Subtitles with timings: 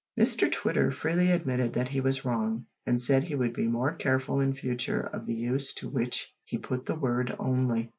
[0.19, 4.39] Mr Twitter freely admitted that he was wrong, and said he would be more careful
[4.39, 7.87] in future of the use to which he put the word "only."